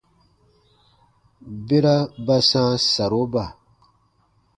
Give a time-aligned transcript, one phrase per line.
[1.67, 1.95] Bera
[2.25, 3.45] ba sãa saroba.